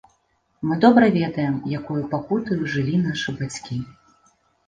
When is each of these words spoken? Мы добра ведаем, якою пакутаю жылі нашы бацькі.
Мы 0.69 0.77
добра 0.85 1.09
ведаем, 1.17 1.59
якою 1.73 2.01
пакутаю 2.13 2.69
жылі 2.77 2.95
нашы 3.03 3.37
бацькі. 3.43 3.77